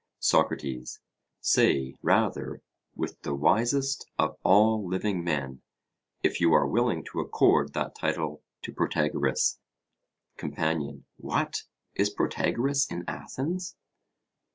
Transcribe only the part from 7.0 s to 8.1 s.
to accord that